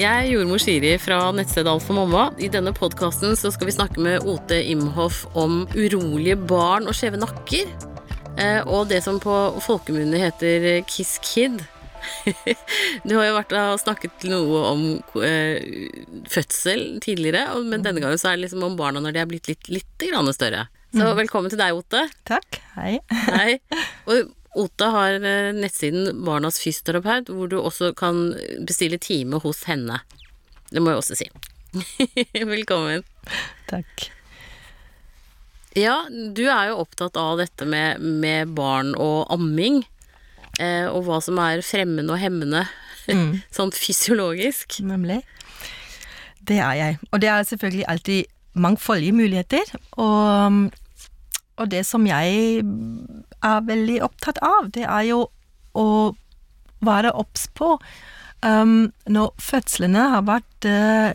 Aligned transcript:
Jeg 0.00 0.08
er 0.16 0.30
jordmor 0.30 0.56
Siri 0.62 0.94
fra 0.96 1.18
nettstedet 1.36 1.68
Alt 1.68 1.84
for 1.84 1.92
mamma. 1.98 2.30
I 2.40 2.48
denne 2.48 2.70
podkasten 2.72 3.34
skal 3.36 3.68
vi 3.68 3.74
snakke 3.74 4.00
med 4.00 4.24
Ote 4.24 4.56
Imhoff 4.72 5.26
om 5.36 5.66
urolige 5.74 6.38
barn 6.40 6.88
og 6.88 6.96
skjeve 6.96 7.20
nakker. 7.20 7.68
Eh, 8.40 8.62
og 8.64 8.88
det 8.88 9.02
som 9.04 9.18
på 9.20 9.34
folkemunne 9.60 10.22
heter 10.22 10.80
Kiss 10.88 11.18
Kid. 11.20 11.60
Du 13.04 13.12
har 13.18 13.26
jo 13.28 13.36
vært 13.36 13.52
og 13.60 13.76
snakket 13.82 14.24
noe 14.32 14.64
om 14.70 14.88
eh, 15.20 15.60
fødsel 16.32 16.96
tidligere, 17.04 17.60
men 17.60 17.84
denne 17.84 18.00
gangen 18.00 18.16
så 18.16 18.32
er 18.32 18.40
det 18.40 18.46
liksom 18.46 18.64
om 18.70 18.80
barna 18.80 19.04
når 19.04 19.18
de 19.18 19.20
er 19.20 19.28
blitt 19.28 19.52
litt, 19.52 19.68
litt 19.68 20.08
større. 20.32 20.64
Så 20.96 21.12
velkommen 21.12 21.52
til 21.52 21.60
deg, 21.60 21.76
Ote. 21.76 22.06
Takk. 22.24 22.62
Hei. 22.78 23.02
Hei. 23.28 23.60
Og 24.08 24.32
Ota 24.58 24.88
har 24.90 25.18
eh, 25.22 25.50
nettsiden 25.54 26.24
Barnas 26.26 26.58
fysioterapeut, 26.62 27.30
hvor 27.30 27.50
du 27.50 27.58
også 27.60 27.92
kan 27.98 28.32
bestille 28.66 28.98
time 28.98 29.38
hos 29.44 29.64
henne. 29.70 30.00
Det 30.70 30.82
må 30.82 30.90
jeg 30.94 31.02
også 31.02 31.18
si. 31.20 31.28
Velkommen. 32.54 33.04
Takk. 33.70 34.08
Ja, 35.78 36.00
du 36.10 36.42
er 36.50 36.72
jo 36.72 36.80
opptatt 36.82 37.14
av 37.20 37.38
dette 37.38 37.66
med, 37.68 38.02
med 38.02 38.50
barn 38.58 38.90
og 38.98 39.30
amming. 39.30 39.84
Eh, 40.58 40.88
og 40.90 41.04
hva 41.06 41.20
som 41.22 41.38
er 41.42 41.62
fremmende 41.66 42.16
og 42.16 42.22
hemmende, 42.22 42.66
Mm. 43.10 43.40
sånn 43.56 43.70
fysiologisk. 43.74 44.76
Nemlig. 44.86 45.22
Det 46.46 46.58
er 46.62 46.74
jeg. 46.78 46.98
Og 47.10 47.22
det 47.22 47.30
er 47.32 47.46
selvfølgelig 47.48 47.86
alltid 47.90 48.28
mangfoldige 48.60 49.16
muligheter. 49.16 49.72
Og, 49.98 50.68
og 51.56 51.70
det 51.72 51.80
som 51.88 52.04
jeg 52.06 52.60
er 53.46 53.66
veldig 53.66 54.00
opptatt 54.04 54.40
av, 54.44 54.70
det 54.74 54.84
er 54.84 55.08
jo 55.08 55.24
å 55.78 55.88
være 56.84 57.12
obs 57.16 57.46
på 57.56 57.74
um, 58.44 58.90
når 59.08 59.32
fødslene 59.40 60.06
har 60.14 60.26
vært 60.28 60.68
uh, 60.68 61.12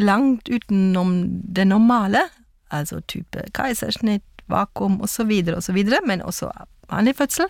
langt 0.00 0.48
utenom 0.48 1.16
det 1.54 1.66
normale, 1.68 2.26
altså 2.74 3.00
type 3.08 3.46
keisersnitt, 3.56 4.24
vakuum 4.50 5.00
osv., 5.04 5.30
osv., 5.56 5.80
men 6.06 6.22
også 6.22 6.50
vanlig 6.90 7.16
fødsel, 7.16 7.48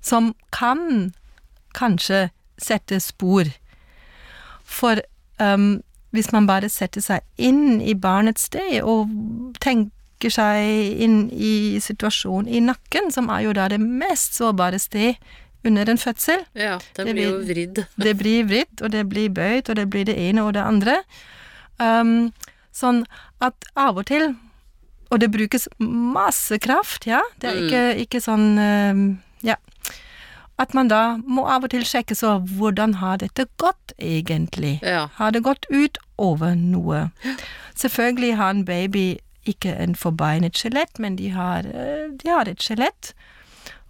som 0.00 0.34
kan 0.54 1.12
kanskje 1.74 2.28
sette 2.58 3.00
spor. 3.00 3.48
For 4.64 5.00
um, 5.40 5.82
hvis 6.10 6.32
man 6.32 6.46
bare 6.48 6.68
setter 6.72 7.04
seg 7.04 7.24
inn 7.36 7.80
i 7.82 7.94
barnets 7.94 8.48
sted 8.48 8.80
og 8.82 9.10
tenker 9.60 9.92
seg 10.24 11.00
inn 11.04 11.30
i 11.32 11.78
situasjonen 11.80 12.48
i 12.48 12.60
nakken, 12.60 13.10
som 13.12 13.28
er 13.30 13.40
jo 13.44 13.52
da 13.52 13.68
det 13.68 13.80
mest 13.80 14.34
sårbare 14.34 14.78
sted 14.80 15.16
under 15.66 15.88
en 15.90 15.98
fødsel 15.98 16.44
Ja, 16.54 16.78
den 16.96 17.06
Det 17.06 17.14
blir 17.14 17.28
jo 17.30 17.38
vridd. 17.44 17.84
Det 17.96 18.16
blir 18.18 18.44
vridd, 18.46 18.82
og 18.82 18.90
det 18.92 19.08
blir 19.08 19.28
bøyd, 19.28 19.68
og 19.68 19.76
det 19.76 19.88
blir 19.90 20.04
det 20.04 20.16
ene 20.16 20.42
og 20.42 20.54
det 20.54 20.62
andre. 20.62 20.96
Um, 21.78 22.32
sånn 22.72 23.04
at 23.40 23.54
av 23.76 23.98
og 23.98 24.06
til 24.06 24.34
Og 25.10 25.20
det 25.20 25.30
brukes 25.30 25.68
masse 25.78 26.58
kraft, 26.58 27.06
ja. 27.06 27.20
Det 27.40 27.50
er 27.50 27.54
Mm. 27.54 27.66
ikke, 27.66 28.00
ikke 28.06 28.20
sånn 28.20 28.58
um, 28.58 29.18
Ja. 29.42 29.54
At 30.58 30.72
man 30.74 30.88
da 30.88 31.16
må 31.18 31.44
av 31.46 31.64
og 31.64 31.70
til 31.70 31.82
sjekke 31.84 32.14
så 32.16 32.38
hvordan 32.40 32.94
har 32.94 33.18
dette 33.18 33.44
gått, 33.58 33.92
egentlig? 34.00 34.80
Ja. 34.82 35.08
Har 35.16 35.30
det 35.30 35.42
gått 35.42 35.66
ut 35.70 35.98
over 36.18 36.54
noe? 36.56 37.10
Selvfølgelig 37.76 38.36
har 38.36 38.50
en 38.50 38.64
baby 38.64 39.18
ikke 39.48 39.72
en 39.82 39.94
forbeinet 39.94 40.56
skjelett, 40.58 40.98
men 40.98 41.16
de 41.16 41.30
har, 41.34 41.66
eh, 41.66 42.10
de 42.22 42.28
har 42.30 42.48
et 42.48 42.58
skjelett. 42.62 43.12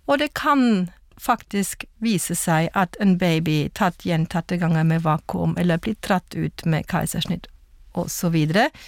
Og 0.07 0.19
det 0.19 0.35
kan 0.35 0.91
faktisk 1.19 1.85
vise 2.05 2.35
seg 2.37 2.69
at 2.75 2.97
en 3.01 3.17
baby 3.19 3.69
tatt 3.75 4.05
gjentatte 4.05 4.58
ganger 4.61 4.85
med 4.85 5.03
vakuum, 5.03 5.57
eller 5.58 5.79
blitt 5.79 6.03
dratt 6.05 6.35
ut 6.36 6.64
med 6.67 6.86
keisersnitt 6.86 7.47
osv., 7.97 8.36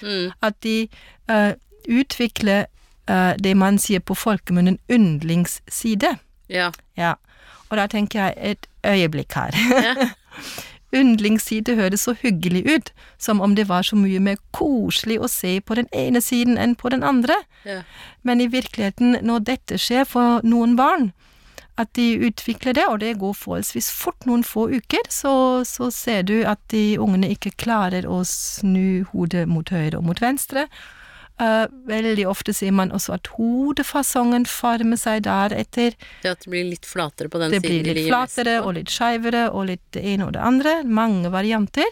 Mm. 0.03 0.33
at 0.43 0.61
de 0.61 0.89
uh, 1.31 1.53
utvikler 1.89 2.67
eh, 3.09 3.33
det 3.41 3.55
man 3.57 3.79
sier 3.79 4.01
på 4.01 4.15
folkemunnen 4.15 4.79
yndlingsside. 4.91 6.19
Ja. 6.49 6.71
Ja. 6.97 7.15
Og 7.71 7.77
da 7.77 7.87
tenker 7.87 8.19
jeg 8.29 8.35
et 8.37 8.67
øyeblikk 8.85 9.33
her. 9.33 9.57
Ja. 9.83 9.95
Yndlingsside 10.95 11.75
høres 11.77 12.07
så 12.07 12.15
hyggelig 12.17 12.63
ut, 12.67 12.93
som 13.19 13.41
om 13.45 13.55
det 13.55 13.69
var 13.69 13.85
så 13.85 13.97
mye 13.97 14.21
mer 14.25 14.39
koselig 14.57 15.19
å 15.21 15.29
se 15.29 15.59
på 15.61 15.77
den 15.77 15.89
ene 15.93 16.23
siden 16.25 16.57
enn 16.59 16.75
på 16.79 16.89
den 16.95 17.05
andre. 17.05 17.37
ja. 17.65 17.83
Men 18.23 18.41
i 18.41 18.49
virkeligheten, 18.49 19.19
når 19.23 19.45
dette 19.45 19.79
skjer 19.79 20.05
for 20.09 20.41
noen 20.45 20.77
barn, 20.77 21.13
at 21.79 21.93
de 21.95 22.19
utvikler 22.27 22.75
det, 22.75 22.87
og 22.91 23.01
det 23.01 23.19
går 23.21 23.37
forholdsvis 23.39 23.91
fort, 23.95 24.27
noen 24.27 24.43
få 24.45 24.67
uker, 24.73 25.07
så, 25.09 25.63
så 25.65 25.91
ser 25.95 26.25
du 26.27 26.41
at 26.43 26.59
de 26.73 26.99
ungene 26.99 27.31
ikke 27.31 27.55
klarer 27.61 28.09
å 28.09 28.25
snu 28.27 29.07
hodet 29.13 29.47
mot 29.49 29.71
høyre 29.71 30.01
og 30.01 30.09
mot 30.09 30.23
venstre. 30.23 30.67
Eh, 31.39 31.67
veldig 31.87 32.27
ofte 32.29 32.53
ser 32.55 32.73
man 32.75 32.91
også 32.95 33.15
at 33.15 33.29
hodefasongen 33.37 34.47
former 34.51 34.99
seg 34.99 35.23
deretter. 35.27 35.95
Det 36.23 36.33
at 36.33 36.43
det 36.43 36.51
blir 36.51 36.67
litt 36.67 36.87
flatere 36.89 37.31
på 37.31 37.39
den 37.39 37.55
Det 37.55 37.61
siden 37.63 37.85
blir 37.85 37.95
litt 37.95 38.09
flatere 38.11 38.57
og 38.65 38.75
litt 38.75 38.91
skeivere 38.91 39.45
og 39.53 39.69
litt 39.71 39.85
det 39.95 40.03
ene 40.03 40.27
og 40.27 40.35
det 40.35 40.43
andre. 40.43 40.75
Mange 40.83 41.31
varianter. 41.31 41.87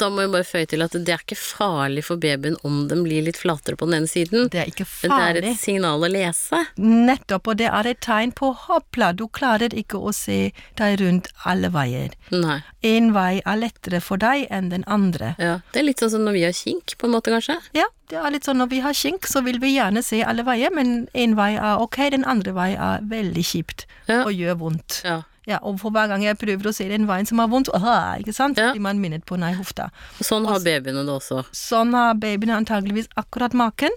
Da 0.00 0.10
må 0.10 0.24
jeg 0.24 0.32
bare 0.34 0.48
føye 0.48 0.70
til 0.72 0.82
at 0.82 0.96
det 0.98 1.14
er 1.14 1.22
ikke 1.22 1.38
farlig 1.38 2.04
for 2.08 2.18
babyen 2.22 2.58
om 2.66 2.88
den 2.90 3.04
blir 3.06 3.22
litt 3.28 3.38
flatere 3.38 3.78
på 3.78 3.86
den 3.86 4.00
ene 4.00 4.10
siden. 4.10 4.50
Det 4.50 4.64
er 4.64 4.72
ikke 4.72 4.88
Men 5.02 5.14
det 5.14 5.22
er 5.28 5.50
et 5.52 5.62
signal 5.62 6.02
å 6.02 6.10
lese. 6.10 6.64
Nettopp, 6.82 7.52
og 7.52 7.62
det 7.62 7.70
er 7.70 7.92
et 7.92 8.02
tegn 8.02 8.34
på 8.34 8.50
hoppla, 8.66 9.12
du 9.14 9.28
klarer 9.28 9.74
ikke 9.74 9.98
å 9.98 10.12
se 10.16 10.50
deg 10.78 10.98
rundt 11.00 11.30
alle 11.46 11.70
veier. 11.70 12.14
Nei. 12.34 12.60
Én 12.82 13.12
vei 13.14 13.40
er 13.46 13.58
lettere 13.62 14.02
for 14.02 14.18
deg 14.18 14.48
enn 14.50 14.72
den 14.74 14.84
andre. 14.90 15.34
Ja. 15.38 15.60
Det 15.72 15.82
er 15.82 15.86
litt 15.86 16.02
sånn 16.02 16.16
som 16.16 16.26
når 16.26 16.38
vi 16.38 16.46
har 16.48 16.56
kink, 16.56 16.96
på 16.98 17.06
en 17.06 17.14
måte, 17.14 17.30
kanskje. 17.34 17.60
Ja, 17.78 17.86
det 18.12 18.20
er 18.20 18.32
litt 18.34 18.44
sånn 18.44 18.58
når 18.60 18.68
vi 18.68 18.80
har 18.84 18.92
skink, 18.96 19.24
så 19.30 19.40
vil 19.44 19.56
vi 19.62 19.70
gjerne 19.78 20.02
se 20.04 20.18
alle 20.28 20.44
veier, 20.44 20.68
men 20.74 21.06
én 21.16 21.32
vei 21.38 21.54
er 21.56 21.80
ok, 21.80 21.96
den 22.12 22.24
andre 22.28 22.52
vei 22.52 22.70
er 22.76 23.00
veldig 23.08 23.44
kjipt 23.44 23.86
Ja. 24.08 24.22
og 24.26 24.32
gjør 24.36 24.58
vondt. 24.60 25.00
Ja. 25.04 25.22
Ja, 25.48 25.58
og 25.66 25.80
for 25.80 25.90
hver 25.90 26.06
gang 26.06 26.22
jeg 26.22 26.36
prøver 26.38 26.68
å 26.70 26.74
se 26.76 26.84
den 26.88 27.06
veien 27.08 27.26
som 27.26 27.38
har 27.42 27.48
vondt, 27.50 27.68
øh, 27.74 28.18
ikke 28.20 28.34
sant, 28.36 28.58
Ja. 28.58 28.70
blir 28.72 28.80
man 28.84 29.00
minnet 29.00 29.24
på 29.26 29.36
nei, 29.38 29.54
hofta. 29.54 29.88
sånn 30.20 30.46
har 30.46 30.60
babyene 30.60 31.02
det 31.06 31.14
også. 31.16 31.44
Sånn 31.52 31.92
har 31.94 32.14
babyene 32.14 32.54
antageligvis 32.60 33.08
akkurat 33.16 33.52
maken. 33.54 33.90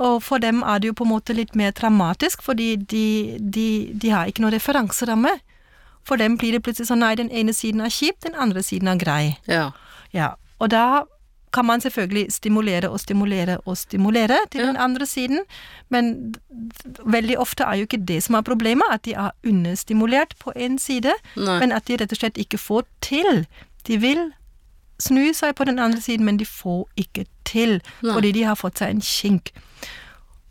Og 0.00 0.22
for 0.22 0.38
dem 0.38 0.62
er 0.62 0.78
det 0.80 0.86
jo 0.88 0.94
på 0.94 1.04
en 1.04 1.10
måte 1.12 1.34
litt 1.34 1.54
mer 1.54 1.70
traumatisk, 1.72 2.40
fordi 2.42 2.76
de, 2.76 3.36
de, 3.38 3.92
de 3.92 4.08
har 4.10 4.26
ikke 4.26 4.40
noe 4.40 4.50
referanseramme. 4.54 5.40
For 6.04 6.16
dem 6.16 6.36
blir 6.38 6.52
det 6.52 6.62
plutselig 6.64 6.88
sånn 6.88 7.02
nei, 7.04 7.14
den 7.14 7.30
ene 7.30 7.52
siden 7.52 7.80
er 7.84 7.90
kjip, 7.90 8.20
den 8.20 8.34
andre 8.34 8.62
siden 8.62 8.88
er 8.88 8.96
grei. 8.96 9.36
Ja. 9.46 9.72
Ja, 10.14 10.34
og 10.60 10.70
da 10.70 11.04
kan 11.52 11.64
man 11.64 11.80
selvfølgelig 11.80 12.32
stimulere 12.32 12.88
og 12.90 13.00
stimulere 13.00 13.58
og 13.66 13.76
stimulere 13.76 14.36
til 14.50 14.60
Ja. 14.60 14.66
den 14.66 14.76
andre 14.76 15.06
siden, 15.06 15.38
men 15.88 16.34
veldig 17.06 17.38
ofte 17.38 17.64
er 17.64 17.74
jo 17.74 17.86
ikke 17.88 18.04
det 18.08 18.22
som 18.22 18.34
er 18.34 18.40
problemet, 18.42 18.84
at 18.92 19.04
de 19.04 19.12
er 19.14 19.30
understimulert 19.46 20.34
på 20.40 20.52
en 20.56 20.78
side, 20.78 21.12
Nei. 21.36 21.58
men 21.60 21.72
at 21.72 21.86
de 21.88 21.96
rett 21.96 22.12
og 22.12 22.18
slett 22.18 22.38
ikke 22.38 22.58
får 22.58 22.84
til. 23.00 23.46
De 23.86 23.98
vil 24.00 24.32
snu 25.00 25.32
seg 25.34 25.54
på 25.54 25.64
den 25.64 25.78
andre 25.78 26.00
siden, 26.00 26.24
men 26.24 26.36
de 26.38 26.44
får 26.46 26.88
ikke 26.96 27.26
til, 27.44 27.80
Nei. 28.02 28.12
fordi 28.12 28.32
de 28.32 28.42
har 28.44 28.54
fått 28.54 28.78
seg 28.78 28.90
en 28.90 29.00
kink. 29.00 29.52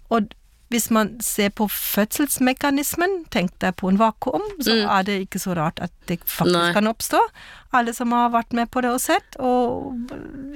Og 0.09 0.29
hvis 0.69 0.89
man 0.91 1.13
ser 1.23 1.49
på 1.55 1.67
fødselsmekanismen, 1.71 3.25
tenk 3.31 3.53
deg 3.63 3.75
på 3.79 3.89
en 3.89 3.97
vakuum, 3.99 4.43
så 4.59 4.73
Mm. 4.75 4.89
er 4.99 5.03
det 5.03 5.15
ikke 5.27 5.39
så 5.39 5.55
rart 5.55 5.79
at 5.81 5.91
det 6.07 6.19
faktisk 6.25 6.53
Nei. 6.57 6.73
kan 6.73 6.87
oppstå. 6.87 7.19
Alle 7.73 7.93
som 7.93 8.11
har 8.11 8.29
vært 8.29 8.53
med 8.53 8.69
på 8.71 8.81
det 8.81 8.89
og 8.91 8.99
sett, 9.01 9.35
og 9.39 9.93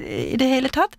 i 0.03 0.35
det 0.37 0.47
hele 0.49 0.69
tatt. 0.69 0.95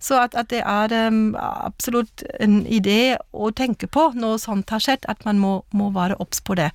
Så 0.00 0.14
at, 0.22 0.34
at 0.34 0.48
det 0.48 0.62
er 0.64 1.08
um, 1.08 1.34
absolutt 1.38 2.22
en 2.40 2.64
idé 2.66 3.16
å 3.34 3.50
tenke 3.50 3.86
på 3.90 4.12
når 4.14 4.38
sånt 4.38 4.70
har 4.70 4.78
skjedd, 4.78 5.04
at 5.08 5.24
man 5.24 5.38
må, 5.38 5.62
må 5.72 5.90
være 5.90 6.16
obs 6.20 6.40
på 6.40 6.54
det. 6.54 6.70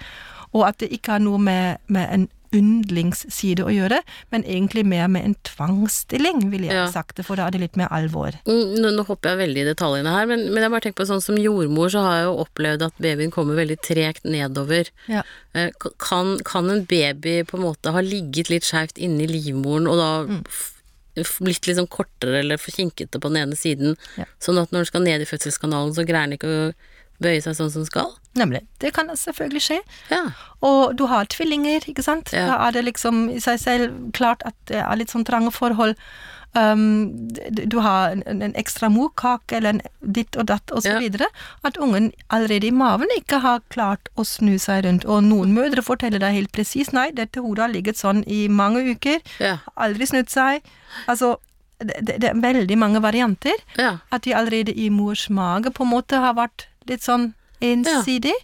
Og 0.54 0.68
at 0.68 0.78
det 0.80 0.92
ikke 0.92 1.12
har 1.12 1.20
noe 1.24 1.38
med, 1.40 1.78
med 1.88 2.08
en 2.12 2.30
yndlingsside 2.54 3.64
å 3.66 3.72
gjøre, 3.74 4.00
men 4.32 4.44
egentlig 4.44 4.86
mer 4.86 5.08
med 5.12 5.26
en 5.26 5.36
tvangsstilling, 5.44 6.50
ville 6.52 6.68
jeg 6.70 6.76
Ja. 6.76 6.88
sagt 6.92 7.16
det, 7.18 7.26
for 7.26 7.36
da 7.36 7.48
er 7.48 7.52
det 7.52 7.62
litt 7.62 7.76
mer 7.78 7.88
alvor. 7.92 8.32
Nå, 8.46 8.92
nå 8.96 9.06
hopper 9.06 9.30
jeg 9.36 9.42
veldig 9.50 9.62
i 9.64 9.74
detaljene 9.74 10.10
her, 10.14 10.26
men, 10.30 10.46
men 10.54 10.64
jeg 10.64 10.72
bare 10.72 10.82
tenker 10.82 11.04
på 11.04 11.10
sånn 11.10 11.22
som 11.24 11.36
jordmor, 11.38 11.90
så 11.90 12.04
har 12.06 12.16
jeg 12.20 12.28
jo 12.30 12.46
opplevd 12.46 12.82
at 12.88 12.98
babyen 13.02 13.32
kommer 13.32 13.56
veldig 13.56 13.80
tregt 13.82 14.24
nedover. 14.26 14.90
Ja. 15.08 15.24
Eh, 15.54 15.70
Kan, 16.00 16.38
kan 16.46 16.70
en 16.70 16.86
baby 16.86 17.44
på 17.44 17.58
en 17.58 17.64
måte 17.68 17.92
ha 17.92 18.00
ligget 18.02 18.50
litt 18.50 18.64
skjevt 18.64 18.98
inni 18.98 19.28
livmoren, 19.28 19.88
og 19.88 19.98
da 19.98 20.12
Mm. 20.26 20.44
blitt 21.46 21.68
litt 21.68 21.78
sånn 21.78 21.88
kortere 21.90 22.40
eller 22.40 22.58
for 22.58 22.72
kinkete 22.72 23.20
på 23.22 23.30
den 23.32 23.38
ene 23.44 23.56
siden, 23.56 23.96
Ja. 24.18 24.26
sånn 24.42 24.58
at 24.62 24.72
når 24.72 24.80
den 24.80 24.86
skal 24.86 25.02
ned 25.02 25.22
i 25.22 25.26
fødselskanalen, 25.26 25.94
så 25.94 26.06
greier 26.08 26.26
den 26.30 26.38
ikke 26.40 26.50
å 26.50 26.74
bøye 27.22 27.42
seg 27.42 27.56
sånn 27.56 27.72
som 27.72 27.86
skal? 27.86 28.10
Nemlig. 28.36 28.64
Det 28.80 28.94
kan 28.94 29.08
selvfølgelig 29.08 29.62
skje. 29.62 29.80
Ja. 30.10 30.24
Og 30.62 30.96
du 30.98 31.06
har 31.08 31.26
tvillinger, 31.30 31.86
ikke 31.88 32.04
sant. 32.04 32.32
Ja. 32.34 32.48
Da 32.48 32.68
er 32.68 32.72
det 32.72 32.86
liksom 32.86 33.30
i 33.30 33.40
seg 33.40 33.60
selv 33.60 34.12
klart 34.14 34.42
at 34.46 34.56
det 34.66 34.82
er 34.82 34.96
litt 34.98 35.10
sånn 35.14 35.26
trange 35.26 35.52
forhold. 35.54 35.96
um, 36.56 37.10
du 37.50 37.80
har 37.82 38.12
en, 38.14 38.42
en 38.42 38.54
ekstra 38.54 38.90
morkake 38.90 39.56
eller 39.58 39.70
en 39.74 39.82
ditt 40.02 40.36
og 40.38 40.46
datt 40.52 40.70
og 40.72 40.84
så 40.86 40.92
Ja. 40.94 41.00
videre, 41.00 41.26
at 41.66 41.78
ungen 41.82 42.12
allerede 42.30 42.68
i 42.68 42.72
maven 42.72 43.10
ikke 43.18 43.40
har 43.42 43.62
klart 43.74 44.10
å 44.18 44.22
snu 44.26 44.58
seg 44.60 44.86
rundt. 44.86 45.06
Og 45.06 45.24
noen 45.24 45.54
mødre 45.56 45.82
forteller 45.82 46.20
deg 46.22 46.34
helt 46.36 46.52
presis 46.52 46.92
nei, 46.94 47.10
dette 47.12 47.42
hodet 47.42 47.60
har 47.66 47.74
ligget 47.74 47.98
sånn 47.98 48.24
i 48.28 48.48
mange 48.48 48.84
uker, 48.94 49.20
Ja. 49.40 49.58
aldri 49.78 50.06
snudd 50.06 50.30
seg. 50.30 50.62
Altså, 51.08 51.38
det, 51.80 51.98
det 52.06 52.20
det 52.22 52.30
er 52.30 52.40
veldig 52.40 52.78
mange 52.78 53.02
varianter. 53.02 53.58
Ja. 53.78 53.98
At 54.12 54.22
de 54.24 54.34
allerede 54.38 54.78
i 54.78 54.90
mors 54.90 55.30
mage 55.30 55.72
på 55.74 55.82
en 55.84 55.90
måte 55.90 56.22
har 56.22 56.36
vært 56.38 56.68
litt 56.90 57.04
sånn 57.06 57.34
ensidig. 57.64 58.36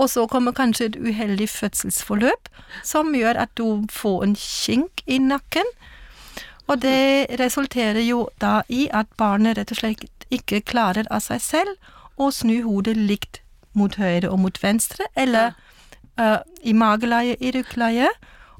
Og 0.00 0.08
så 0.08 0.24
kommer 0.30 0.56
kanskje 0.56 0.90
et 0.90 0.96
uheldig 0.96 1.48
fødselsforløp 1.52 2.48
som 2.86 3.14
gjør 3.14 3.42
at 3.42 3.52
du 3.58 3.84
får 3.92 4.24
en 4.24 4.36
kink 4.38 5.02
i 5.06 5.18
nakken. 5.20 5.66
Og 6.70 6.80
det 6.80 7.26
resulterer 7.40 8.00
jo 8.06 8.28
da 8.40 8.60
i 8.68 8.86
at 8.94 9.10
barnet 9.18 9.58
rett 9.58 9.74
og 9.74 9.82
slett 9.82 10.26
ikke 10.30 10.62
klarer 10.62 11.08
av 11.10 11.24
seg 11.24 11.42
selv 11.42 11.90
å 12.20 12.30
snu 12.32 12.60
hodet 12.62 12.94
likt 12.96 13.40
mot 13.76 13.94
høyre 13.98 14.30
og 14.30 14.40
mot 14.44 14.62
venstre, 14.62 15.06
eller 15.18 15.52
eh, 16.18 16.38
i 16.66 16.74
mageleie, 16.76 17.36
i 17.40 17.52
ryggleie, 17.54 18.10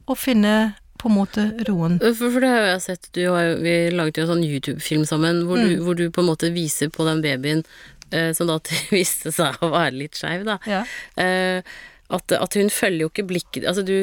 og 0.06 0.18
finne 0.18 0.74
på 1.00 1.08
en 1.08 1.16
måte 1.16 1.46
roen. 1.68 1.98
For, 2.02 2.28
for 2.28 2.42
det 2.42 2.50
har 2.50 2.66
jeg 2.74 2.82
sett, 2.84 3.08
du 3.16 3.22
har 3.30 3.54
vi 3.62 3.74
laget 3.94 4.20
jo 4.20 4.26
en 4.26 4.32
sånn 4.34 4.44
YouTube-film 4.44 5.06
sammen, 5.08 5.44
hvor, 5.48 5.62
du, 5.62 5.78
hvor 5.84 5.96
du 5.96 6.08
på 6.12 6.22
en 6.24 6.28
måte 6.28 6.52
viser 6.54 6.90
på 6.92 7.06
den 7.08 7.22
babyen 7.24 7.62
eh, 7.62 7.99
som 8.36 8.50
da 8.50 8.58
viste 8.96 9.32
seg 9.34 9.60
å 9.62 9.72
være 9.72 9.96
litt 9.96 10.18
skeiv, 10.18 10.44
da. 10.48 10.58
Ja. 10.68 10.82
Eh, 11.20 11.62
at, 12.10 12.32
at 12.34 12.56
hun 12.58 12.72
følger 12.74 13.04
jo 13.04 13.10
ikke 13.12 13.22
blikket 13.28 13.66
Altså 13.70 13.84
du 13.86 13.94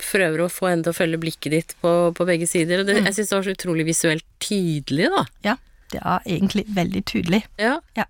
prøver 0.00 0.40
å 0.40 0.48
få 0.48 0.70
henne 0.70 0.86
til 0.86 0.94
å 0.94 0.96
følge 0.96 1.18
blikket 1.20 1.52
ditt 1.52 1.74
på, 1.84 1.90
på 2.16 2.24
begge 2.24 2.48
sider, 2.48 2.80
og 2.80 2.88
det, 2.88 3.02
jeg 3.02 3.18
syns 3.18 3.28
det 3.28 3.36
var 3.36 3.44
så 3.44 3.56
utrolig 3.58 3.84
visuelt 3.90 4.26
tydelig, 4.40 5.10
da. 5.12 5.26
ja, 5.50 5.56
det 5.92 6.00
er 6.00 6.24
egentlig 6.24 6.64
veldig 6.72 7.04
tydelig. 7.12 7.42
Ja. 7.60 7.76
Ja. 7.98 8.08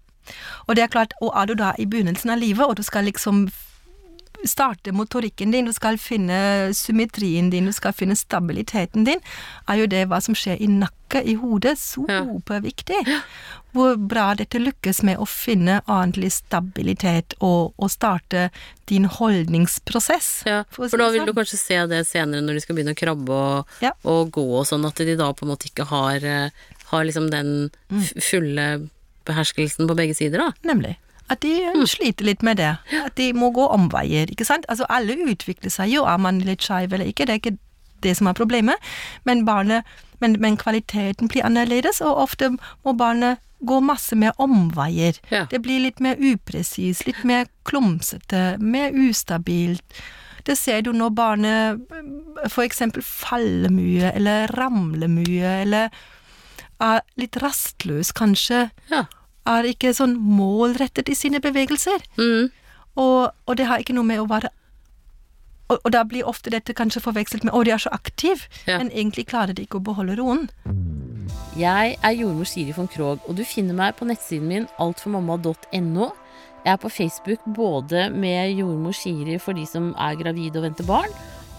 Og 0.68 0.78
det 0.78 0.84
er 0.84 0.92
klart, 0.92 1.16
og 1.20 1.34
er 1.34 1.50
du 1.50 1.56
da 1.58 1.72
i 1.78 1.88
begynnelsen 1.90 2.30
av 2.30 2.38
livet, 2.38 2.62
og 2.62 2.78
du 2.78 2.84
skal 2.86 3.08
liksom 3.10 3.48
starte 4.48 4.92
motorikken 4.92 5.50
din, 5.52 5.66
du 5.66 5.72
skal 5.72 5.98
finne 5.98 6.72
symmetrien 6.74 7.50
din, 7.50 7.66
du 7.66 7.72
skal 7.72 7.92
finne 7.92 8.16
stabiliteten 8.16 9.04
din, 9.04 9.20
er 9.68 9.76
jo 9.82 9.86
det 9.86 10.06
hva 10.10 10.20
som 10.24 10.34
skjer 10.34 10.60
i 10.60 10.66
nakke, 10.66 11.22
i 11.28 11.34
hodet, 11.38 11.76
superviktig. 11.78 13.02
Hvor 13.72 13.96
bra 13.96 14.34
dette 14.36 14.60
lykkes 14.60 15.02
med 15.06 15.20
å 15.22 15.26
finne 15.28 15.78
ordentlig 15.86 16.30
stabilitet 16.34 17.34
og, 17.40 17.72
og 17.80 17.90
starte 17.92 18.50
din 18.90 19.06
holdningsprosess. 19.08 20.42
Ja, 20.48 20.62
for 20.70 20.88
for 20.92 21.00
da 21.00 21.08
vil 21.12 21.24
du 21.24 21.32
sånn. 21.32 21.38
kanskje 21.40 21.60
se 21.60 21.78
det 21.88 22.02
senere 22.08 22.44
når 22.44 22.58
de 22.58 22.64
skal 22.64 22.76
begynne 22.76 22.92
å 22.96 23.00
krabbe 23.00 23.32
og, 23.32 23.76
Ja. 23.84 23.92
og 24.04 24.30
gå 24.34 24.44
og 24.58 24.66
sånn, 24.68 24.84
at 24.88 24.96
de 25.00 25.16
da 25.16 25.30
på 25.32 25.46
en 25.46 25.52
måte 25.54 25.70
ikke 25.70 25.86
har, 25.88 26.16
eh, 26.24 26.50
har 26.92 27.04
liksom 27.04 27.30
den 27.30 27.70
Mm. 27.90 28.02
fulle 28.20 28.90
beherskelsen 29.24 29.86
på 29.88 29.96
begge 29.96 30.16
sider, 30.16 30.38
da. 30.38 30.52
Nemlig. 30.64 30.96
At 31.32 31.40
de 31.44 31.52
eh, 31.64 31.73
Mm. 31.75 31.87
sliter 31.88 32.25
litt 32.29 32.43
med 32.44 32.58
det. 32.61 32.70
At 33.05 33.14
de 33.17 33.31
må 33.32 33.49
gå 33.56 33.64
omveier, 33.73 34.29
ikke 34.31 34.44
sant. 34.49 34.67
Altså 34.69 34.84
alle 34.93 35.17
utvikler 35.26 35.73
seg 35.73 35.90
jo, 35.94 36.05
er 36.05 36.19
man 36.20 36.40
litt 36.44 36.61
skeiv 36.67 36.93
eller 36.93 37.08
ikke, 37.08 37.26
det 37.26 37.32
er 37.37 37.40
ikke 37.40 37.58
det 38.02 38.17
som 38.19 38.26
er 38.29 38.34
problemet. 38.37 38.76
Men 39.25 39.44
barnet, 39.46 39.84
men, 40.20 40.37
men 40.43 40.56
kvaliteten 40.58 41.29
blir 41.32 41.44
annerledes, 41.46 42.00
og 42.02 42.19
ofte 42.26 42.50
må 42.84 42.93
barnet 42.99 43.38
gå 43.62 43.76
masse 43.81 44.17
mer 44.19 44.32
omveier. 44.43 45.20
Ja. 45.31 45.44
Det 45.50 45.61
blir 45.62 45.81
litt 45.84 46.00
mer 46.02 46.19
upresis, 46.19 47.05
litt 47.06 47.23
mer 47.25 47.46
klumsete, 47.64 48.58
mer 48.58 48.90
ustabilt. 48.90 49.85
Det 50.44 50.56
ser 50.58 50.81
du 50.82 50.90
når 50.93 51.12
barnet 51.14 51.78
f.eks. 52.43 52.52
for 52.56 52.64
eksempel 52.67 53.05
faller 53.06 53.70
mye, 53.70 54.11
eller 54.19 54.50
ramler 54.58 55.06
mye, 55.08 55.52
eller 55.62 55.94
er 56.82 57.05
litt 57.17 57.38
rastløs, 57.38 58.11
kanskje 58.19 58.64
Ja. 58.90 59.05
Er 59.46 59.68
ikke 59.68 59.94
sånn 59.94 60.16
målrettet 60.16 61.08
i 61.08 61.14
sine 61.18 61.40
bevegelser. 61.40 62.04
Mm. 62.18 62.50
Og, 62.96 63.30
og 63.46 63.56
det 63.56 63.66
har 63.66 63.78
ikke 63.82 63.94
noe 63.96 64.04
med 64.06 64.20
å 64.20 64.28
være 64.28 64.50
og, 65.72 65.78
og 65.84 65.92
da 65.94 66.02
blir 66.04 66.26
ofte 66.28 66.50
dette 66.52 66.74
kanskje 66.76 67.00
forvekslet 67.00 67.44
med 67.44 67.54
'å, 67.54 67.64
de 67.64 67.70
er 67.72 67.80
så 67.80 67.88
aktiv', 67.96 68.44
Ja. 68.66 68.78
men 68.78 68.90
egentlig 68.90 69.26
klarer 69.26 69.54
de 69.54 69.62
ikke 69.62 69.78
å 69.80 69.84
beholde 69.84 70.18
roen. 70.18 70.50
Jeg 71.56 71.96
er 72.02 72.12
jordmor 72.12 72.44
Siri 72.44 72.72
von 72.76 72.88
Krogh, 72.88 73.20
og 73.28 73.36
du 73.36 73.44
finner 73.44 73.74
meg 73.74 73.96
på 73.96 74.04
nettsiden 74.04 74.48
min 74.48 74.66
altformamma.no. 74.78 76.12
Jeg 76.64 76.72
er 76.72 76.76
på 76.76 76.90
Facebook 76.90 77.38
både 77.54 78.10
med 78.10 78.56
jordmor 78.56 78.92
Siri 78.92 79.38
for 79.38 79.52
de 79.52 79.66
som 79.66 79.94
er 79.98 80.14
gravide 80.16 80.56
og 80.56 80.62
venter 80.62 80.84
barn, 80.84 81.10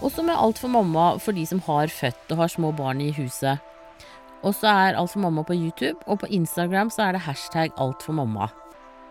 og 0.02 0.12
så 0.12 0.22
med 0.22 0.36
Alt 0.38 0.58
for 0.58 0.68
mamma 0.68 1.18
for 1.18 1.32
de 1.32 1.46
som 1.46 1.60
har 1.60 1.86
født 1.88 2.30
og 2.30 2.36
har 2.36 2.48
små 2.48 2.72
barn 2.76 3.00
i 3.00 3.10
huset. 3.10 3.58
Og 4.44 4.52
så 4.56 4.68
er 4.68 4.98
Alt 5.00 5.14
for 5.14 5.24
mamma 5.24 5.44
på 5.46 5.56
YouTube, 5.56 5.98
og 6.06 6.20
på 6.20 6.28
Instagram 6.28 6.92
så 6.92 7.08
er 7.08 7.16
det 7.16 7.24
hashtag 7.24 7.72
Alt 7.80 8.04
for 8.04 8.16
mamma. 8.16 8.50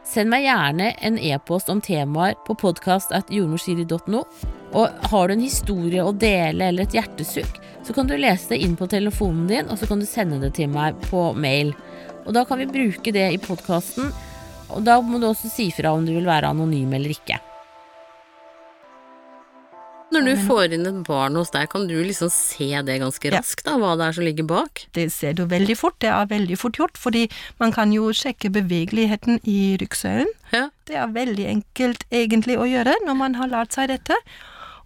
Send 0.04 0.28
meg 0.34 0.44
gjerne 0.44 0.90
en 1.08 1.16
e-post 1.16 1.70
om 1.72 1.80
temaer 1.82 2.36
på 2.44 2.56
podkast.jordmorsiri.no. 2.60 4.24
Og 4.76 5.06
har 5.12 5.30
du 5.30 5.36
en 5.36 5.46
historie 5.46 6.04
å 6.04 6.12
dele 6.12 6.68
eller 6.70 6.84
et 6.84 6.98
hjertesukk, 6.98 7.62
så 7.88 7.96
kan 7.96 8.10
du 8.10 8.18
lese 8.20 8.52
det 8.52 8.60
inn 8.66 8.76
på 8.80 8.90
telefonen 8.92 9.48
din, 9.48 9.72
og 9.72 9.80
så 9.80 9.88
kan 9.88 10.04
du 10.04 10.08
sende 10.10 10.42
det 10.44 10.54
til 10.60 10.70
meg 10.74 11.00
på 11.08 11.32
mail. 11.40 11.72
Og 12.26 12.36
da 12.36 12.44
kan 12.48 12.60
vi 12.60 12.70
bruke 12.70 13.16
det 13.16 13.30
i 13.32 13.42
podkasten, 13.42 14.12
og 14.74 14.84
da 14.84 15.00
må 15.04 15.22
du 15.22 15.30
også 15.30 15.52
si 15.52 15.70
fra 15.76 15.96
om 15.96 16.06
du 16.06 16.14
vil 16.16 16.28
være 16.28 16.52
anonym 16.52 16.94
eller 16.98 17.16
ikke. 17.16 17.40
Når 20.14 20.28
du 20.28 20.34
får 20.46 20.76
inn 20.76 20.86
et 20.86 20.98
barn 21.08 21.38
hos 21.40 21.50
deg, 21.54 21.72
kan 21.72 21.88
du 21.90 21.96
liksom 21.98 22.30
se 22.30 22.68
det 22.86 23.00
ganske 23.02 23.32
raskt, 23.34 23.64
da, 23.66 23.80
hva 23.82 23.96
det 23.98 24.06
er 24.06 24.18
som 24.18 24.26
ligger 24.28 24.46
bak? 24.46 24.84
Det 24.94 25.08
ser 25.10 25.34
du 25.40 25.48
veldig 25.50 25.76
fort, 25.80 25.98
det 26.04 26.12
er 26.14 26.30
veldig 26.30 26.58
fort 26.62 26.78
gjort, 26.78 27.00
fordi 27.02 27.24
man 27.62 27.74
kan 27.74 27.94
jo 27.96 28.12
sjekke 28.14 28.52
bevegeligheten 28.54 29.42
i 29.50 29.74
ryggsøylen. 29.82 30.30
Ja. 30.54 30.68
Det 30.86 31.00
er 31.02 31.16
veldig 31.16 31.48
enkelt 31.56 32.06
egentlig 32.14 32.60
å 32.62 32.70
gjøre 32.70 32.94
når 33.08 33.18
man 33.24 33.40
har 33.42 33.50
lært 33.50 33.74
seg 33.74 33.90
dette. 33.90 34.20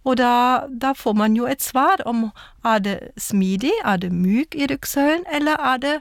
Og 0.07 0.15
da, 0.21 0.63
da 0.71 0.93
får 0.95 1.17
man 1.19 1.35
jo 1.35 1.49
et 1.51 1.65
svar 1.65 1.99
om 2.07 2.29
er 2.63 2.79
det 2.85 2.95
smidig, 3.19 3.73
er 3.83 3.99
det 3.99 4.13
myk 4.15 4.55
i 4.55 4.69
ryggsøylen, 4.71 5.27
eller 5.27 5.59
er 5.59 5.83
det, 5.83 5.95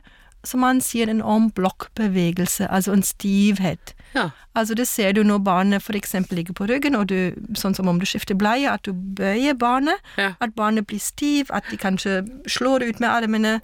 som 0.47 0.63
man 0.63 0.79
sier, 0.79 1.11
en 1.11 1.25
en-block-bevegelse, 1.25 2.71
altså 2.71 2.95
en 2.95 3.03
stivhet. 3.03 3.96
Ja. 4.15 4.31
Altså 4.57 4.75
det 4.75 4.87
ser 4.89 5.13
du 5.13 5.23
når 5.25 5.39
barnet 5.45 5.83
eksempel 5.95 6.37
ligger 6.39 6.55
på 6.55 6.67
ryggen, 6.69 6.95
og 6.97 7.07
du, 7.09 7.33
sånn 7.55 7.75
som 7.77 7.89
om 7.89 7.99
du 8.01 8.07
skifter 8.07 8.35
bleie, 8.35 8.71
at 8.71 8.83
du 8.83 8.93
bøyer 8.93 9.55
barnet, 9.55 9.99
Ja. 10.17 10.35
at 10.41 10.55
barnet 10.57 10.87
blir 10.87 11.01
stiv, 11.01 11.51
at 11.51 11.65
de 11.71 11.77
kanskje 11.77 12.23
slår 12.49 12.83
ut 12.89 13.01
med 13.01 13.11
armene, 13.11 13.61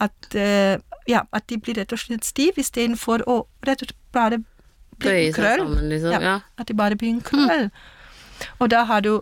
at, 0.00 0.12
uh, 0.34 0.76
ja, 1.08 1.22
at 1.32 1.46
de 1.46 1.56
blir 1.58 1.74
rett 1.78 1.92
og 1.92 1.98
slett 1.98 2.24
stiv, 2.24 2.58
istedenfor 2.58 3.22
å 3.26 3.46
rett 3.64 3.82
og 3.82 3.88
slett 3.88 4.12
bare 4.12 4.38
bli 4.98 5.26
en 5.28 5.32
krøll. 5.32 5.58
sammen, 5.58 5.88
liksom. 5.88 6.10
Ja. 6.12 6.20
Ja. 6.20 6.40
At 6.58 6.66
de 6.66 6.74
bare 6.74 6.96
blir 6.96 7.10
en 7.14 7.20
krøll. 7.22 7.70
Og 8.60 8.68
da 8.70 8.84
har 8.84 9.00
du 9.00 9.20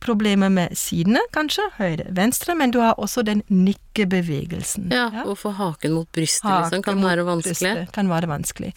problemer 0.00 0.48
med 0.50 0.72
sidene, 0.74 1.20
kanskje, 1.32 1.62
høyre, 1.78 2.06
venstre, 2.10 2.54
men 2.58 2.70
du 2.74 2.80
har 2.80 2.94
også 2.98 3.22
den 3.22 3.42
nikkebevegelsen. 3.48 4.90
Ja, 4.92 5.10
å 5.24 5.34
få 5.38 5.52
haken 5.54 5.92
mot 5.94 6.10
brystet 6.14 6.48
liksom, 6.50 6.82
kan 6.82 7.02
være 7.02 7.24
vanskelig. 7.28 7.54
brystet 7.60 7.92
Kan 7.94 8.08
være 8.10 8.26
vanskelig. 8.30 8.72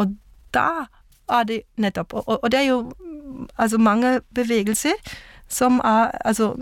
Og 0.00 0.14
da 0.54 0.86
er 1.30 1.44
det 1.46 1.62
nettopp 1.76 2.14
Og, 2.14 2.24
og, 2.42 2.50
det 2.52 2.58
er 2.60 2.64
jo 2.68 2.92
altså 3.58 3.78
mange 3.78 4.20
bevegelser 4.34 4.96
som 5.48 5.80
er 5.84 6.10
Altså, 6.24 6.56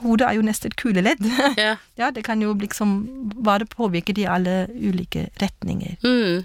hodet 0.00 0.26
er 0.28 0.32
jo 0.32 0.42
nesten 0.42 0.66
et 0.72 0.76
kuleledd. 0.76 1.24
Ja. 1.58 1.76
ja, 2.00 2.10
det 2.10 2.24
kan 2.24 2.42
jo 2.42 2.54
liksom 2.54 3.32
bare 3.44 3.66
påvirke 3.66 4.12
de 4.12 4.28
alle 4.28 4.66
ulike 4.74 5.28
retninger. 5.42 5.96
Mm. 6.04 6.44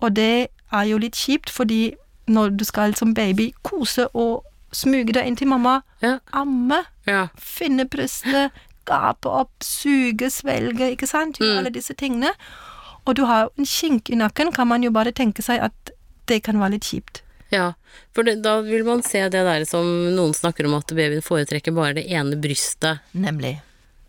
Og 0.00 0.16
det 0.16 0.46
er 0.72 0.82
jo 0.82 0.98
litt 0.98 1.16
kjipt, 1.16 1.50
fordi 1.50 1.94
når 2.26 2.48
du 2.58 2.64
skal 2.64 2.94
som 2.94 3.14
baby 3.14 3.52
kose 3.62 4.08
og 4.16 4.44
smuge 4.72 5.12
deg 5.12 5.26
inn 5.26 5.36
til 5.36 5.48
mamma, 5.48 5.80
Ja. 6.02 6.18
amme, 6.32 6.82
ja. 7.06 7.26
finne 7.38 7.84
brystet, 7.88 8.50
gape 8.84 9.28
opp, 9.30 9.52
suge, 9.62 10.30
svelge, 10.30 10.90
ikke 10.90 11.06
sant, 11.06 11.40
Mm. 11.40 11.56
alle 11.58 11.70
disse 11.70 11.94
tingene. 11.94 12.32
Og 13.04 13.18
du 13.18 13.24
har 13.28 13.50
en 13.56 13.68
kink 13.68 14.10
i 14.10 14.18
nakken, 14.18 14.52
kan 14.52 14.68
man 14.68 14.84
jo 14.84 14.92
bare 14.94 15.12
tenke 15.12 15.44
seg 15.44 15.60
at 15.60 15.94
det 16.30 16.40
kan 16.46 16.60
være 16.60 16.78
litt 16.78 16.88
kjipt. 16.88 17.20
Ja, 17.52 17.74
for 18.16 18.26
det, 18.26 18.40
da 18.42 18.58
vil 18.64 18.84
man 18.86 19.02
se 19.06 19.20
det 19.28 19.44
der 19.46 19.66
som 19.68 19.86
noen 20.16 20.32
snakker 20.34 20.66
om 20.66 20.78
at 20.78 20.90
babyen 20.90 21.22
foretrekker 21.22 21.74
bare 21.76 21.98
det 22.00 22.06
ene 22.10 22.38
brystet. 22.40 23.04
Nemlig. 23.12 23.58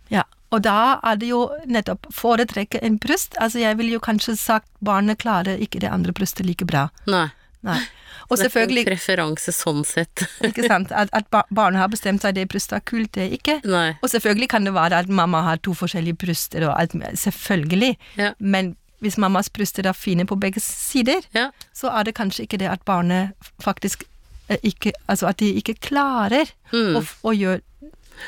Ja, 0.09 0.23
og 0.55 0.63
da 0.65 0.97
er 1.03 1.19
det 1.19 1.29
jo 1.29 1.47
nettopp 1.67 2.07
foretrekke 2.15 2.79
en 2.85 2.97
bryst. 3.01 3.35
Altså 3.41 3.61
jeg 3.61 3.77
ville 3.79 3.97
jo 3.97 4.03
kanskje 4.03 4.37
sagt 4.39 4.71
barnet 4.79 5.19
klarer 5.21 5.61
ikke 5.61 5.83
det 5.83 5.91
andre 5.91 6.15
brystet 6.15 6.47
like 6.47 6.65
bra. 6.65 6.87
Nei. 7.09 7.27
Nei. 7.65 7.81
Og 8.25 8.39
det 8.39 8.47
er 8.47 8.63
ikke 8.63 8.81
en 8.81 8.87
preferanse 8.87 9.51
sånn 9.53 9.83
sett. 9.85 10.23
ikke 10.47 10.65
sant, 10.65 10.89
at, 10.97 11.11
at 11.13 11.27
barnet 11.53 11.77
har 11.77 11.91
bestemt 11.93 12.23
seg 12.25 12.33
det 12.37 12.47
brystet 12.49 12.79
er 12.79 12.85
kult, 12.87 13.11
det 13.13 13.27
er 13.27 13.35
ikke. 13.37 13.59
Nei. 13.69 13.91
Og 14.01 14.09
selvfølgelig 14.09 14.47
kan 14.49 14.65
det 14.65 14.73
være 14.73 15.03
at 15.03 15.11
mamma 15.13 15.43
har 15.45 15.61
to 15.61 15.75
forskjellige 15.77 16.17
bryster 16.23 16.65
og 16.65 16.73
alt 16.73 16.95
selvfølgelig. 17.21 17.91
Ja. 18.17 18.31
Men 18.39 18.73
hvis 19.01 19.17
mammas 19.17 19.49
bryster 19.49 19.87
er 19.87 19.93
fine 19.93 20.25
på 20.25 20.35
begge 20.39 20.59
sider, 20.59 21.21
Ja. 21.35 21.49
så 21.73 21.87
er 21.89 22.03
det 22.03 22.15
kanskje 22.15 22.43
ikke 22.47 22.57
det 22.57 22.67
at 22.69 22.81
barnet 22.85 23.33
faktisk 23.63 24.03
eh, 24.49 24.57
ikke 24.63 24.91
Altså 25.07 25.27
at 25.27 25.37
de 25.39 25.53
ikke 25.53 25.73
klarer 25.81 26.45
Mm. 26.73 26.95
å, 26.95 27.03
å, 27.23 27.31
gjøre, 27.33 27.61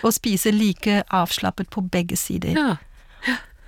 å 0.04 0.12
spise 0.12 0.52
like 0.52 1.04
avslappet 1.12 1.70
på 1.70 1.82
begge 1.92 2.16
sider. 2.18 2.52
ja. 2.54 2.76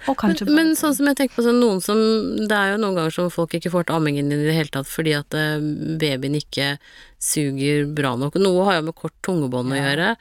Men, 0.07 0.55
men 0.55 0.71
sånn 0.79 0.95
som 0.95 1.09
jeg 1.09 1.17
tenker 1.19 1.35
på 1.35 1.43
sånn 1.45 1.59
noen 1.59 1.81
som 1.83 1.99
Det 2.47 2.55
er 2.55 2.73
jo 2.73 2.79
noen 2.81 2.95
ganger 2.97 3.15
som 3.15 3.27
folk 3.33 3.53
ikke 3.57 3.71
får 3.73 3.89
til 3.89 3.97
ammingen 3.97 4.31
i 4.31 4.39
det 4.45 4.55
hele 4.55 4.71
tatt 4.73 4.87
fordi 4.89 5.15
at 5.17 5.35
eh, 5.37 5.59
babyen 5.99 6.37
ikke 6.39 6.71
suger 7.19 7.83
bra 7.91 8.13
nok. 8.15 8.37
Noe 8.39 8.63
har 8.67 8.79
jo 8.79 8.85
med 8.87 8.95
kort 8.95 9.15
tungebånd 9.27 9.75
å 9.75 9.79
gjøre, 9.79 10.13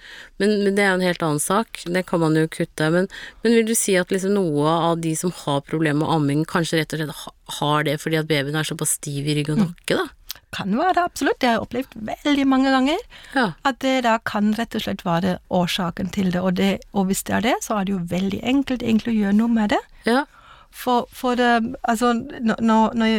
men, 0.42 0.56
men 0.64 0.75
det 0.75 0.82
er 0.82 0.90
jo 0.90 0.99
en 0.99 1.06
helt 1.06 1.23
annen 1.23 1.42
sak. 1.42 1.85
Det 1.87 2.02
kan 2.08 2.25
man 2.25 2.35
jo 2.35 2.49
kutte. 2.50 2.90
Men, 2.90 3.06
men 3.44 3.54
vil 3.54 3.68
du 3.70 3.75
si 3.78 3.94
at 4.00 4.11
liksom 4.11 4.35
noe 4.35 4.75
av 4.90 4.99
de 5.04 5.14
som 5.18 5.30
har 5.44 5.62
problemer 5.68 6.02
med 6.02 6.11
amming, 6.16 6.42
kanskje 6.50 6.82
rett 6.82 6.97
og 6.97 7.04
slett 7.04 7.58
har 7.61 7.87
det 7.87 8.00
fordi 8.02 8.18
at 8.18 8.30
babyen 8.30 8.58
er 8.58 8.66
såpass 8.66 8.99
stiv 8.99 9.30
i 9.30 9.38
rygg 9.38 9.54
og 9.54 9.62
nakke, 9.62 9.94
da? 9.94 10.08
Kan 10.55 10.73
være 10.78 10.95
det, 10.97 11.02
absolutt. 11.05 11.38
Det 11.40 11.49
har 11.49 11.57
jeg 11.59 11.64
opplevd 11.67 11.95
veldig 12.25 12.47
mange 12.49 12.71
ganger. 12.73 13.02
Ja. 13.35 13.47
At 13.69 13.78
det 13.85 13.95
da 14.07 14.17
kan 14.25 14.55
rett 14.57 14.75
og 14.78 14.85
slett 14.85 15.05
være 15.07 15.37
årsaken 15.52 16.11
til 16.14 16.31
det. 16.33 16.40
Og, 16.40 16.55
det, 16.57 16.71
og 16.93 17.07
hvis 17.11 17.23
det 17.28 17.35
er 17.38 17.47
det, 17.50 17.55
så 17.67 17.78
er 17.78 17.85
det 17.88 17.93
jo 17.97 18.02
veldig 18.11 18.40
enkelt 18.55 18.83
egentlig 18.83 19.14
å 19.14 19.19
gjøre 19.23 19.38
noe 19.43 19.52
med 19.52 19.75
det. 19.75 19.81
Ja. 20.09 20.25
For, 20.71 21.07
for 21.12 21.37
det, 21.40 21.50
altså, 21.88 22.12
når, 22.17 22.97
når 22.97 23.19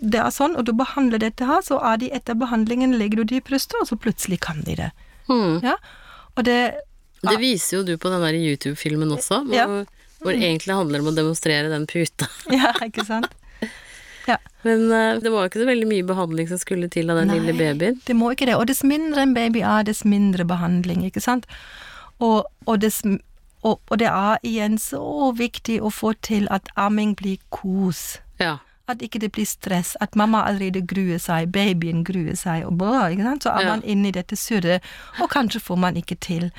det 0.00 0.20
er 0.22 0.30
sånn, 0.34 0.54
og 0.56 0.64
du 0.68 0.72
behandler 0.76 1.20
dette 1.22 1.46
her, 1.48 1.60
så 1.66 1.78
er 1.92 1.98
de 2.00 2.10
etter 2.16 2.38
behandlingen, 2.38 2.94
legger 2.98 3.20
du 3.22 3.32
de 3.34 3.40
i 3.40 3.44
brystet, 3.44 3.76
og 3.82 3.90
så 3.90 3.98
plutselig 4.00 4.40
kan 4.46 4.62
de 4.66 4.78
det. 4.78 4.90
Mm. 5.30 5.60
Ja? 5.66 5.76
Og 6.36 6.44
det 6.48 6.60
Det 7.20 7.36
viser 7.42 7.80
jo 7.80 7.82
du 7.84 7.96
på 8.00 8.08
den 8.08 8.22
der 8.24 8.32
YouTube-filmen 8.38 9.10
også, 9.12 9.42
hvor, 9.44 9.54
Ja. 9.54 9.66
hvor 10.22 10.32
det 10.32 10.40
egentlig 10.46 10.74
handler 10.78 11.02
om 11.02 11.10
å 11.10 11.16
demonstrere 11.18 11.68
den 11.68 11.86
puta. 11.90 12.30
Ja, 12.48 12.72
ikke 12.86 13.04
sant? 13.04 13.28
Ja. 14.30 14.38
Men 14.66 14.86
uh, 14.92 15.18
det 15.22 15.32
var 15.32 15.48
ikke 15.48 15.62
så 15.62 15.68
veldig 15.68 15.88
mye 15.90 16.06
behandling 16.06 16.48
som 16.50 16.60
skulle 16.60 16.88
til 16.92 17.10
av 17.10 17.20
den 17.22 17.32
lille 17.34 17.54
babyen. 17.56 18.00
Det 18.06 18.16
må 18.16 18.32
ikke 18.34 18.46
det. 18.50 18.56
Og 18.60 18.66
dess 18.70 18.82
mindre 18.86 19.24
en 19.24 19.34
baby 19.36 19.62
er, 19.64 19.84
dess 19.88 20.04
mindre 20.04 20.44
behandling, 20.48 21.02
ikke 21.08 21.22
sant? 21.24 21.48
Og, 22.20 22.44
og, 22.66 22.74
dess, 22.82 23.00
og, 23.64 23.78
og 23.80 23.98
det 24.02 24.10
er 24.10 24.40
igjen 24.46 24.76
så 24.80 25.30
viktig 25.36 25.80
å 25.80 25.92
få 25.92 26.12
til 26.26 26.48
at 26.52 26.68
amming 26.76 27.14
blir 27.16 27.40
kos. 27.54 28.18
Ja. 28.40 28.58
At 28.90 29.02
ikke 29.06 29.20
det 29.22 29.32
blir 29.32 29.46
stress, 29.48 29.94
at 30.04 30.16
mamma 30.18 30.42
allerede 30.48 30.82
gruer 30.90 31.20
seg, 31.22 31.52
babyen 31.54 32.04
gruer 32.04 32.36
seg, 32.36 32.66
og 32.66 32.76
bra, 32.80 33.06
ikke 33.08 33.22
sant? 33.28 33.46
Så 33.46 33.54
er 33.54 33.64
Ja. 33.64 33.68
man 33.76 33.84
inne 33.86 34.08
i 34.10 34.16
dette 34.16 34.36
surret, 34.36 34.82
og 35.22 35.30
kanskje 35.30 35.60
får 35.62 35.78
man 35.78 35.96
ikke 35.96 36.18
til. 36.20 36.50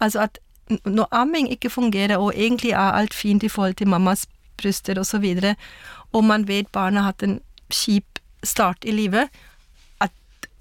Altså 0.00 0.26
at 0.26 0.38
når 0.84 1.06
amming 1.14 1.46
ikke 1.48 1.70
fungerer, 1.70 2.18
og 2.18 2.34
egentlig 2.34 2.72
er 2.74 2.96
alt 2.98 3.14
fint 3.14 3.44
i 3.46 3.48
forhold 3.48 3.74
til 3.78 3.88
mammas 3.88 4.26
bryster 4.56 4.98
og 4.98 5.06
så 5.08 5.20
videre, 5.22 5.56
og 6.14 6.24
man 6.24 6.44
vet 6.48 6.70
barnet 6.72 7.02
har 7.02 7.12
hatt 7.12 7.22
en 7.26 7.40
kjip 7.70 8.20
start 8.46 8.84
i 8.86 8.92
livet, 8.94 9.28
at 10.00 10.12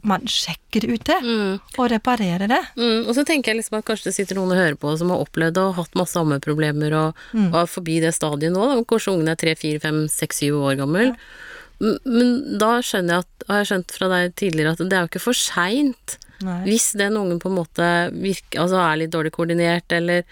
man 0.05 0.21
sjekker 0.29 0.85
ut 0.93 1.03
det, 1.05 1.17
Mm. 1.23 1.59
og 1.77 1.89
reparerer 1.91 2.47
det. 2.47 2.61
Mm, 2.77 3.07
og 3.07 3.13
så 3.15 3.25
tenker 3.25 3.51
jeg 3.53 3.61
liksom 3.63 3.77
at 3.79 3.85
kanskje 3.85 4.09
det 4.09 4.15
sitter 4.15 4.35
noen 4.35 4.51
og 4.53 4.57
hører 4.57 4.75
på 4.77 4.97
som 4.97 5.09
har 5.09 5.21
opplevd 5.25 5.57
og 5.57 5.75
hatt 5.75 5.95
masse 5.95 6.15
ammeproblemer 6.17 6.93
og, 6.93 7.15
Mm. 7.33 7.47
og 7.53 7.55
er 7.63 7.65
forbi 7.71 7.99
det 8.01 8.13
stadiet 8.13 8.53
nå. 8.53 8.67
Da. 8.75 8.83
Kanskje 8.83 9.13
ungen 9.13 9.29
er 9.29 9.35
tre, 9.35 9.55
fire, 9.55 9.79
fem, 9.79 10.07
seks, 10.07 10.37
syv 10.43 10.53
år 10.61 10.77
gammel. 10.77 11.15
Ja. 11.15 11.95
Men 12.05 12.57
da 12.57 12.77
skjønner 12.79 13.17
jeg 13.17 13.25
at, 13.25 13.47
har 13.49 13.57
jeg 13.63 13.67
skjønt 13.67 13.91
fra 13.91 14.07
deg 14.07 14.35
tidligere 14.35 14.71
at 14.71 14.77
det 14.77 14.93
er 14.93 15.01
jo 15.03 15.09
ikke 15.11 15.21
for 15.25 15.33
seint. 15.33 16.17
Hvis 16.39 16.91
den 16.97 17.15
ungen 17.17 17.39
på 17.39 17.49
en 17.49 17.57
måte 17.57 17.87
virker, 18.13 18.59
altså 18.61 18.77
er 18.79 18.97
litt 19.01 19.11
dårlig 19.11 19.31
koordinert 19.31 19.91
eller 19.91 20.23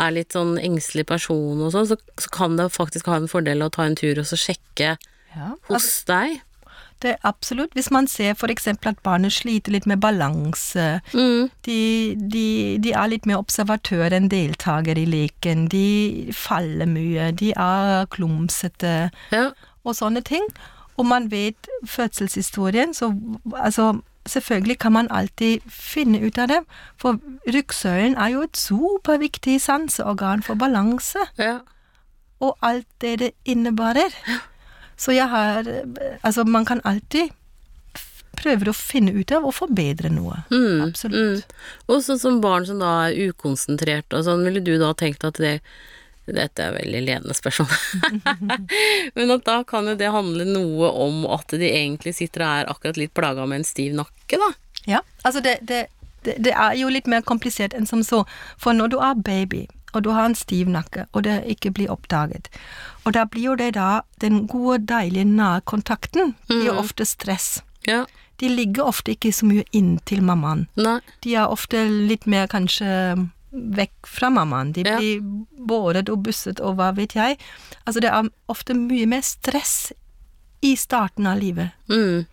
er 0.00 0.14
litt 0.16 0.32
sånn 0.36 0.56
engstelig 0.58 1.06
person 1.10 1.60
og 1.62 1.72
sånn, 1.74 1.88
så, 1.92 1.96
så 2.20 2.30
kan 2.34 2.56
det 2.58 2.70
faktisk 2.74 3.06
ha 3.10 3.18
en 3.20 3.28
fordel 3.30 3.62
å 3.66 3.70
ta 3.72 3.84
en 3.88 3.98
tur 3.98 4.18
og 4.22 4.26
så 4.30 4.38
sjekke 4.40 4.96
Ja. 5.36 5.52
hos 5.68 6.04
deg. 6.08 6.40
Det 7.00 7.14
er 7.14 7.20
absolutt. 7.24 7.72
Hvis 7.72 7.88
man 7.90 8.06
ser 8.12 8.34
eksempel 8.52 8.90
at 8.90 8.98
barnet 9.02 9.32
sliter 9.32 9.72
litt 9.72 9.86
med 9.88 10.00
balanse, 10.02 11.00
Mm, 11.14 11.48
de, 11.64 12.14
de, 12.16 12.42
de 12.78 12.92
er 12.92 13.08
litt 13.08 13.24
mer 13.26 13.38
observatør 13.40 14.12
enn 14.12 14.28
deltaker 14.28 14.98
i 15.00 15.06
leken, 15.08 15.68
de 15.72 16.28
faller 16.36 16.84
mye, 16.90 17.30
de 17.32 17.54
er 17.56 18.04
klumsete 18.12 19.10
ja. 19.32 19.46
og 19.84 19.96
sånne 19.96 20.20
ting. 20.28 20.44
Og 20.98 21.06
man 21.08 21.30
vet 21.32 21.70
fødselshistorien, 21.88 22.92
så 22.94 23.14
altså 23.56 23.94
Selvfølgelig 24.30 24.78
kan 24.78 24.94
man 24.94 25.10
alltid 25.10 25.64
finne 25.66 26.20
ut 26.22 26.38
av 26.38 26.50
det, 26.52 26.60
for 27.00 27.18
ryggsøylen 27.50 28.14
er 28.14 28.34
jo 28.36 28.44
et 28.46 28.56
superviktig 28.58 29.58
sanseorgan 29.62 30.44
for 30.46 30.60
balanse 30.60 31.24
ja. 31.38 31.58
og 32.38 32.56
alt 32.62 32.88
det 33.02 33.16
det 33.24 33.32
innebærer. 33.44 34.14
Så 35.00 35.16
jeg 35.16 35.28
har 35.28 35.64
Altså, 36.22 36.44
man 36.44 36.64
kan 36.64 36.80
alltid 36.84 37.32
prøve 38.40 38.70
å 38.70 38.76
finne 38.76 39.12
ut 39.16 39.32
av 39.34 39.46
og 39.48 39.54
forbedre 39.56 40.10
noe. 40.12 40.42
Mm, 40.52 40.86
Absolutt. 40.86 41.50
Mm. 41.50 41.64
Og 41.88 42.02
sånn 42.04 42.20
som 42.20 42.40
barn 42.44 42.66
som 42.68 42.80
da 42.80 42.92
er 43.08 43.30
ukonsentrert 43.30 44.14
og 44.16 44.24
sånn, 44.26 44.44
ville 44.46 44.62
du 44.64 44.76
da 44.80 44.92
tenkt 44.96 45.26
at 45.28 45.40
det 45.42 45.58
dette 46.36 46.66
er 46.66 46.76
veldig 46.76 47.00
ledende 47.06 47.36
spørsmål. 47.36 47.72
Men 49.16 49.34
at 49.36 49.46
da 49.46 49.60
kan 49.68 49.88
jo 49.90 49.96
det 49.98 50.12
handle 50.14 50.46
noe 50.48 50.90
om 51.06 51.24
at 51.30 51.56
de 51.56 51.70
egentlig 51.70 52.14
sitter 52.18 52.44
og 52.44 52.50
er 52.50 52.70
akkurat 52.74 53.00
litt 53.00 53.14
plaga 53.16 53.46
med 53.46 53.62
en 53.62 53.68
stiv 53.68 53.96
nakke, 53.98 54.38
da. 54.40 54.52
Ja, 54.88 55.02
altså 55.22 55.42
det, 55.44 55.58
det, 55.68 55.86
det, 56.24 56.38
det 56.38 56.54
er 56.54 56.78
jo 56.78 56.88
litt 56.92 57.10
mer 57.10 57.24
komplisert 57.26 57.76
enn 57.76 57.88
som 57.88 58.04
så. 58.06 58.24
For 58.60 58.76
når 58.76 58.94
du 58.94 58.98
er 59.04 59.18
baby, 59.18 59.66
og 59.92 60.04
du 60.06 60.12
har 60.14 60.28
en 60.28 60.38
stiv 60.38 60.70
nakke, 60.70 61.06
og 61.12 61.24
det 61.26 61.40
ikke 61.50 61.72
blir 61.74 61.90
oppdaget, 61.92 62.48
og 63.04 63.14
da 63.16 63.26
blir 63.26 63.50
jo 63.50 63.58
det 63.58 63.74
da 63.74 64.02
den 64.22 64.46
gode, 64.46 64.84
deilige 64.86 65.26
nærkontakten 65.26 66.34
blir 66.48 66.70
jo 66.70 66.78
ofte 66.82 67.06
stress. 67.08 67.58
Ja. 67.88 68.04
De 68.40 68.48
ligger 68.48 68.88
ofte 68.88 69.12
ikke 69.12 69.32
så 69.34 69.48
mye 69.48 69.66
inntil 69.76 70.22
mammaen. 70.24 70.66
Nei. 70.80 71.00
De 71.24 71.34
er 71.36 71.50
ofte 71.50 71.82
litt 71.88 72.26
mer 72.30 72.48
kanskje 72.48 72.88
vekk 73.50 74.06
fra 74.06 74.30
mammaen. 74.30 74.72
De 74.72 74.82
Ja. 74.86 74.98
blir 74.98 75.20
båret 75.66 76.08
og 76.08 76.22
busset 76.22 76.60
og 76.60 76.76
hva 76.76 76.92
vet 76.94 77.14
jeg. 77.14 77.38
Altså 77.86 78.00
det 78.00 78.10
er 78.10 78.30
ofte 78.48 78.74
mye 78.74 79.06
mer 79.06 79.22
stress 79.22 79.92
i 80.62 80.76
starten 80.76 81.26
av 81.26 81.38
livet. 81.38 81.70
Mm. 81.88 82.26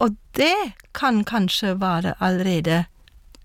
Og 0.00 0.16
det 0.32 0.72
kan 0.92 1.24
kanskje 1.24 1.80
være 1.80 2.14
allerede 2.20 2.84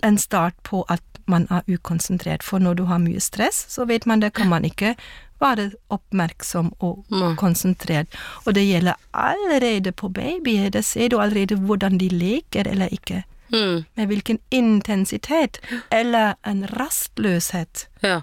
en 0.03 0.17
start 0.17 0.55
på 0.63 0.85
at 0.89 1.01
man 1.27 1.47
er 1.49 1.61
ukonsentrert, 1.67 2.43
for 2.43 2.59
når 2.59 2.73
du 2.73 2.83
har 2.85 2.99
mye 3.01 3.19
stress, 3.19 3.65
så 3.69 3.85
vet 3.85 4.05
man 4.05 4.19
det 4.19 4.33
kan 4.33 4.49
man 4.49 4.65
ikke 4.65 4.95
være 5.41 5.71
oppmerksom 5.89 6.73
og 6.79 7.05
mm. 7.11 7.35
konsentrert. 7.35 8.07
Og 8.45 8.55
det 8.55 8.65
gjelder 8.67 8.93
allerede 9.13 9.91
på 9.91 10.09
babyer, 10.09 10.69
det 10.69 10.85
ser 10.85 11.09
du 11.09 11.19
allerede 11.19 11.55
hvordan 11.55 11.97
de 11.97 12.09
leker 12.09 12.67
eller 12.67 12.87
ikke, 12.91 13.23
Mm. 13.53 13.83
med 13.95 14.05
hvilken 14.05 14.39
intensitet, 14.51 15.59
eller 15.91 16.33
en 16.45 16.65
rastløshet. 16.79 17.87
Ja. 18.03 18.21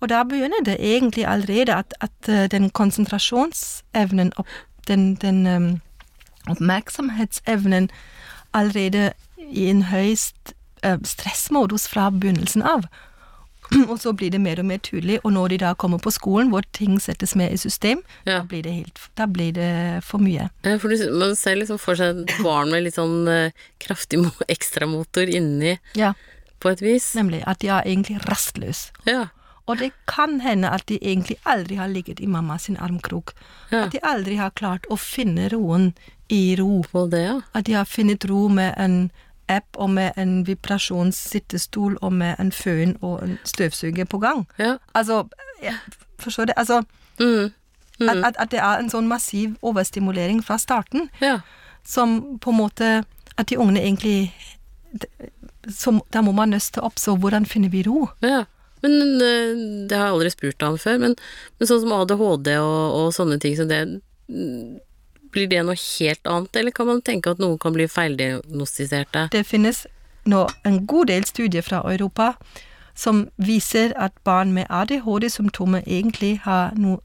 Og 0.00 0.08
da 0.08 0.22
begynner 0.24 0.64
det 0.64 0.76
egentlig 0.80 1.26
allerede 1.26 1.74
at, 1.74 1.94
at 2.00 2.28
eh, 2.28 2.50
den 2.50 2.70
konsentrasjonsevnen, 2.70 4.32
og 4.36 4.46
den, 4.88 5.14
den 5.14 5.46
um, 5.46 5.80
oppmerksomhetsevnen 6.48 7.90
allerede 8.54 9.12
i 9.38 9.66
en 9.70 9.82
høyst 9.82 10.54
uh, 10.86 10.98
stressmodus 11.04 11.88
fra 11.88 12.10
begynnelsen 12.10 12.62
av. 12.62 12.82
Og 13.92 13.98
så 14.02 14.12
blir 14.16 14.30
det 14.34 14.40
mer 14.40 14.60
og 14.60 14.66
mer 14.68 14.78
tydelig, 14.84 15.18
og 15.24 15.32
når 15.32 15.48
de 15.54 15.58
da 15.64 15.72
kommer 15.74 15.98
på 16.02 16.12
skolen 16.12 16.50
hvor 16.52 16.64
ting 16.76 16.98
settes 17.00 17.34
mer 17.38 17.50
i 17.54 17.56
system, 17.60 18.02
Ja. 18.26 18.38
da 18.40 18.44
blir 18.48 18.62
det 18.66 18.72
helt 18.72 19.00
Da 19.18 19.26
blir 19.26 19.52
det 19.56 20.02
for 20.04 20.18
mye. 20.22 20.50
Ja, 20.64 20.76
For 20.78 20.88
du, 20.88 21.10
man 21.18 21.36
ser 21.36 21.56
liksom 21.56 21.78
for 21.80 21.94
seg 21.96 22.22
et 22.26 22.34
barn 22.44 22.70
med 22.70 22.84
litt 22.84 22.94
sånn 22.98 23.26
uh, 23.28 23.50
kraftig 23.80 24.20
ekstramotor 24.52 25.28
inni, 25.28 25.78
Ja, 25.98 26.12
på 26.60 26.70
et 26.70 26.80
vis. 26.84 27.12
nemlig 27.18 27.42
at 27.46 27.58
de 27.60 27.68
er 27.68 27.82
egentlig 27.86 28.20
rastløse. 28.28 28.92
Ja. 29.08 29.28
Og 29.70 29.78
det 29.78 29.92
kan 30.10 30.40
hende 30.42 30.68
at 30.74 30.86
de 30.90 30.96
egentlig 30.98 31.36
aldri 31.46 31.76
har 31.78 31.86
ligget 31.88 32.20
i 32.20 32.26
mamma 32.26 32.56
sin 32.58 32.76
armkrok. 32.82 33.30
Ja. 33.70 33.84
At 33.86 33.92
de 33.94 34.00
aldri 34.02 34.34
har 34.36 34.50
klart 34.58 34.86
å 34.90 34.96
finne 34.98 35.48
roen 35.52 35.92
i 36.28 36.56
ro. 36.58 36.82
Det, 37.10 37.20
ja. 37.22 37.36
At 37.54 37.64
de 37.68 37.76
har 37.78 37.84
funnet 37.86 38.24
ro 38.26 38.48
med 38.50 38.74
en 38.76 38.96
app 39.56 39.76
og 39.78 39.90
med 39.90 40.12
en 40.16 40.42
vibrasjonssittestol 40.46 41.96
og 42.02 42.12
med 42.12 42.34
en 42.40 42.52
føn 42.52 42.96
og 43.02 43.22
en 43.22 43.38
støvsuger 43.44 44.04
på 44.08 44.18
gang. 44.22 44.46
Ja. 44.58 44.76
Altså, 44.94 45.22
jeg 45.62 45.74
forstår 46.18 46.44
det? 46.52 46.54
Altså, 46.56 46.82
Mm. 47.20 47.50
at, 48.08 48.16
at, 48.24 48.36
at 48.38 48.50
det 48.50 48.58
er 48.58 48.78
en 48.80 48.88
sånn 48.90 49.06
massiv 49.06 49.52
overstimulering 49.62 50.40
fra 50.44 50.56
starten 50.58 51.10
Ja. 51.20 51.40
som 51.84 52.38
på 52.40 52.50
en 52.50 52.56
måte 52.56 53.04
At 53.38 53.46
de 53.50 53.56
ungene 53.58 53.80
egentlig 53.80 54.32
som, 55.70 56.00
Da 56.12 56.22
må 56.22 56.32
man 56.32 56.50
nøste 56.50 56.82
opp, 56.82 56.98
så 56.98 57.14
hvordan 57.18 57.46
finner 57.46 57.68
vi 57.72 57.82
ro? 57.86 58.08
Ja. 58.24 58.44
Men 58.82 59.20
eh, 59.22 59.86
det 59.88 59.96
har 59.96 60.08
jeg 60.08 60.14
aldri 60.16 60.30
spurt 60.34 60.64
han 60.64 60.78
før, 60.82 60.98
men, 60.98 61.14
men 61.60 61.68
sånn 61.70 61.80
som 61.84 61.92
ADHD 61.94 62.48
og, 62.58 62.96
og 62.98 63.12
sånne 63.14 63.38
ting 63.40 63.54
som 63.56 63.68
det 63.70 63.78
mm, 64.26 64.80
Blir 65.32 65.48
det 65.48 65.62
noe 65.64 65.78
helt 65.78 66.26
annet, 66.28 66.56
eller 66.56 66.74
kan 66.76 66.86
man 66.86 67.00
tenke 67.02 67.32
at 67.32 67.40
noen 67.40 67.58
kan 67.58 67.72
bli 67.72 67.88
feildiagnostiserte? 67.88 69.28
Det 69.32 69.46
finnes 69.48 69.86
nå 70.28 70.44
en 70.68 70.84
god 70.86 71.08
del 71.10 71.24
studier 71.26 71.64
fra 71.66 71.80
Europa 71.88 72.34
som 72.94 73.28
viser 73.36 73.92
at 73.96 74.12
barn 74.24 74.52
med 74.52 74.66
ADHD-symptomer 74.68 75.82
egentlig 75.86 76.40
har, 76.44 76.74
no, 76.76 76.98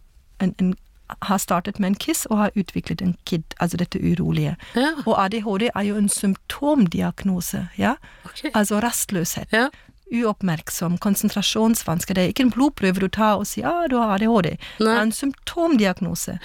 en, 0.44 0.54
en, 0.60 0.76
har 1.22 1.38
startet 1.38 1.80
med 1.80 1.88
en 1.88 1.96
KISS 1.96 2.26
og 2.26 2.38
har 2.38 2.52
utviklet 2.56 3.02
en 3.02 3.16
KID, 3.26 3.56
altså 3.60 3.78
dette 3.78 4.00
urolige. 4.00 4.56
Ja, 4.76 4.92
Og 5.06 5.16
ADHD 5.26 5.70
er 5.74 5.82
jo 5.88 5.96
en 5.96 6.10
symptomdiagnose, 6.10 7.68
ja? 7.78 7.96
okay. 8.26 8.52
altså 8.54 8.80
rastløshet. 8.80 9.48
Ja. 9.54 9.70
uoppmerksom, 10.08 10.98
konsentrasjonsvansker. 10.98 12.14
Det 12.14 12.24
er 12.24 12.28
ikke 12.28 12.44
en 12.44 12.52
blodprøve 12.52 13.00
du 13.00 13.08
tar 13.08 13.42
og 13.42 13.48
sier 13.48 13.68
ah, 13.68 13.88
du 13.92 13.98
har 13.98 14.16
ADHD. 14.16 14.56
Det 14.80 14.88
er 14.88 15.02
en 15.02 15.12
symptomdiagnose. 15.12 16.40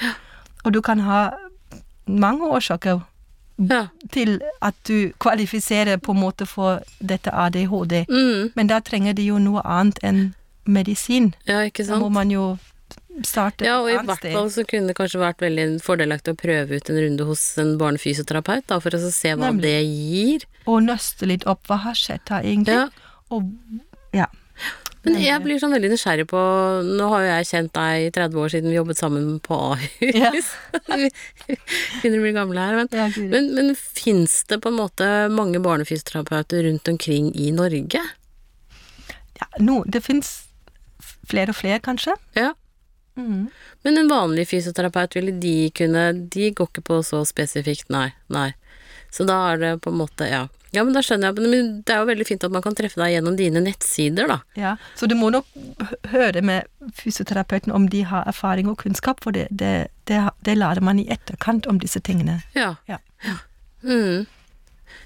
Og 0.64 0.74
du 0.74 0.80
kan 0.80 1.00
ha 1.00 1.30
mange 2.06 2.48
årsaker 2.50 3.02
Ja. 3.58 3.86
til 4.10 4.40
at 4.62 4.74
du 4.84 5.12
kvalifiserer 5.20 5.98
på 6.00 6.12
en 6.14 6.20
måte 6.22 6.46
for 6.48 6.80
dette 7.00 7.30
ADHD. 7.30 8.06
Mm, 8.08 8.52
Men 8.56 8.66
da 8.66 8.80
trenger 8.80 9.14
de 9.14 9.26
jo 9.26 9.38
noe 9.38 9.60
annet 9.64 9.98
enn 10.02 10.34
medisin. 10.66 11.34
ja, 11.46 11.60
ikke 11.68 11.86
Da 11.86 11.98
må 11.98 12.10
man 12.10 12.30
jo 12.30 12.58
starte 13.22 13.64
Ja, 13.66 13.80
og 13.82 13.90
i 13.90 13.96
hvert 13.98 14.32
fall 14.32 14.48
så 14.50 14.64
kunne 14.66 14.86
det 14.88 14.96
kanskje 14.96 15.20
vært 15.20 15.38
veldig 15.44 15.82
fordelaktig 15.84 16.32
å 16.32 16.36
prøve 16.40 16.76
ut 16.80 16.88
en 16.90 16.96
runde 16.96 17.24
hos 17.28 17.58
en 17.58 17.76
barnefysioterapeut, 17.78 18.66
da, 18.66 18.78
for 18.80 18.90
å 18.90 19.10
se 19.12 19.28
hva 19.34 19.50
Nemlig. 19.52 19.62
det 19.62 19.84
gir. 19.84 20.44
Og 20.66 20.82
nøste 20.82 21.26
litt 21.28 21.46
opp 21.46 21.66
hva 21.68 21.76
har 21.82 21.94
skjedd 21.94 22.26
her 22.30 22.42
egentlig. 22.42 22.72
Ja. 22.74 22.88
Og 23.30 23.52
ja. 24.14 24.26
Men 25.02 25.18
jeg 25.18 25.42
blir 25.42 25.58
sånn 25.58 25.74
veldig 25.74 25.88
nysgjerrig 25.90 26.28
på 26.30 26.40
Nå 26.86 27.08
har 27.10 27.24
jo 27.24 27.30
jeg 27.32 27.48
kjent 27.48 27.72
deg 27.74 28.04
i 28.04 28.10
30 28.14 28.38
år 28.38 28.52
siden 28.52 28.70
vi 28.70 28.76
jobbet 28.76 29.00
sammen 29.00 29.28
på 29.42 29.58
Ahus. 29.72 29.90
Ja. 30.14 30.30
begynner 32.02 32.20
å 32.20 32.24
bli 32.24 32.34
gamle 32.36 32.66
her, 32.68 32.78
men, 32.78 32.90
Ja, 32.94 33.08
men, 33.18 33.50
men 33.56 33.74
fins 33.74 34.42
det 34.50 34.60
på 34.62 34.70
en 34.70 34.78
måte 34.78 35.08
mange 35.34 35.58
barnefysioterapeuter 35.64 36.68
rundt 36.68 36.90
omkring 36.92 37.32
i 37.34 37.50
Norge? 37.54 38.02
ja 39.42 39.62
no, 39.62 39.82
det 39.86 40.02
fins 40.04 40.32
flere 41.28 41.52
og 41.52 41.58
flere, 41.58 41.80
kanskje. 41.82 42.14
Ja. 42.38 42.52
Mm. 43.16 43.48
Men 43.84 43.98
en 43.98 44.10
vanlig 44.10 44.48
fysioterapeut, 44.48 45.16
ville 45.18 45.34
de 45.36 45.68
kunne 45.76 46.04
De 46.32 46.46
går 46.56 46.70
ikke 46.70 46.84
på 46.88 47.02
så 47.04 47.20
spesifikt, 47.28 47.90
nei. 47.92 48.08
Nei. 48.32 48.52
Så 49.12 49.26
da 49.28 49.36
er 49.50 49.60
det 49.60 49.72
på 49.84 49.92
en 49.92 50.00
måte, 50.00 50.28
ja. 50.28 50.46
Ja, 50.72 50.82
men 50.84 50.94
da 50.96 51.02
skjønner 51.04 51.28
jeg, 51.30 51.50
men 51.52 51.82
det 51.84 51.92
er 51.92 51.98
jo 52.00 52.06
veldig 52.08 52.24
fint 52.26 52.44
at 52.44 52.52
man 52.54 52.62
kan 52.64 52.74
treffe 52.74 52.96
deg 52.96 53.12
gjennom 53.12 53.34
dine 53.36 53.60
nettsider, 53.60 54.26
da. 54.30 54.38
Ja, 54.56 54.76
så 54.96 55.06
du 55.10 55.14
må 55.18 55.28
nok 55.34 55.44
høre 56.12 56.40
med 56.42 56.64
fysioterapeuten 56.96 57.72
om 57.76 57.90
de 57.92 58.00
har 58.08 58.24
erfaring 58.30 58.70
og 58.72 58.78
kunnskap, 58.80 59.20
for 59.24 59.36
det, 59.36 59.48
det, 59.50 59.88
det, 60.08 60.22
det 60.48 60.54
lærer 60.56 60.80
man 60.80 60.98
i 61.02 61.04
etterkant 61.12 61.66
om 61.68 61.78
disse 61.82 62.00
tingene. 62.00 62.38
Ja. 62.56 62.74
Ja. 62.88 62.96
Mm. 63.84 64.24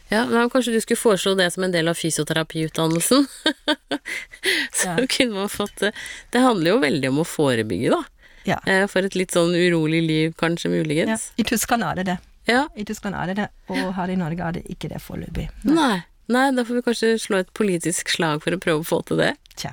Ja, 0.08 0.20
men 0.30 0.50
kanskje 0.54 0.72
du 0.76 0.80
skulle 0.84 1.00
foreslå 1.02 1.34
det 1.38 1.48
som 1.52 1.64
en 1.66 1.72
del 1.74 1.88
av 1.90 1.98
fysioterapiutdannelsen? 1.98 3.26
Så 4.72 4.86
Ja. 4.86 4.96
kunne 5.10 5.34
man 5.34 5.48
fått 5.50 5.76
det. 5.82 5.92
Det 6.30 6.38
handler 6.44 6.70
jo 6.76 6.78
veldig 6.82 7.08
om 7.10 7.18
å 7.24 7.26
forebygge, 7.26 7.90
da. 7.90 8.02
Ja. 8.46 8.60
Eh, 8.70 8.86
For 8.86 9.02
et 9.02 9.16
litt 9.18 9.34
sånn 9.34 9.50
urolig 9.58 10.04
liv, 10.06 10.34
kanskje, 10.38 10.70
muligens. 10.70 11.08
ja. 11.34 11.42
I 11.42 11.44
Tyskland 11.48 11.82
er 11.82 11.94
det 11.98 12.04
det. 12.12 12.16
Ja. 12.46 12.66
I 12.76 12.84
Tyskland 12.88 13.16
er 13.18 13.26
det 13.32 13.36
det, 13.40 13.48
og 13.72 13.94
her 13.96 14.08
i 14.12 14.18
Norge 14.18 14.44
er 14.44 14.52
det 14.58 14.64
ikke 14.70 14.88
det 14.92 15.00
foreløpig. 15.02 15.46
Nei. 15.68 16.04
Nei, 16.26 16.50
da 16.56 16.64
får 16.66 16.74
vi 16.74 16.82
kanskje 16.82 17.18
slå 17.22 17.36
et 17.38 17.52
politisk 17.54 18.08
slag 18.10 18.42
for 18.42 18.50
å 18.50 18.58
prøve 18.58 18.80
å 18.82 18.86
få 18.86 18.98
til 19.06 19.16
det. 19.20 19.36
Tja. 19.56 19.70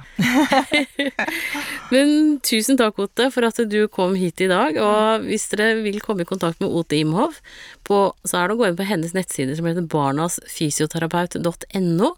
Men 1.93 2.39
tusen 2.45 2.77
takk, 2.77 2.99
Ote, 3.01 3.31
for 3.33 3.43
at 3.47 3.57
du 3.71 3.87
kom 3.89 4.13
hit 4.19 4.41
i 4.45 4.47
dag. 4.51 4.77
Og 4.77 5.21
hvis 5.25 5.49
dere 5.49 5.81
vil 5.81 5.99
komme 6.03 6.21
i 6.23 6.29
kontakt 6.29 6.59
med 6.61 6.69
Ote 6.69 6.95
Imhoff, 6.99 7.41
på, 7.89 8.13
så 8.21 8.37
er 8.37 8.47
det 8.47 8.53
å 8.53 8.57
gå 8.61 8.67
inn 8.69 8.77
på 8.77 8.85
hennes 8.85 9.13
nettside 9.17 9.55
som 9.57 9.65
heter 9.69 9.91
barnasfysioterapeut.no. 9.95 12.09